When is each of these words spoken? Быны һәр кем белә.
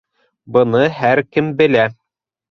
Быны 0.55 0.79
һәр 0.99 1.21
кем 1.35 1.51
белә. 1.59 1.83